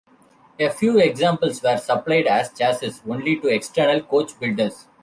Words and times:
A 0.59 0.69
few 0.71 0.97
examples 0.97 1.61
were 1.61 1.77
supplied 1.77 2.25
as 2.25 2.51
chassis-only 2.51 3.39
to 3.39 3.49
external 3.49 3.99
coachbuilders. 4.01 4.87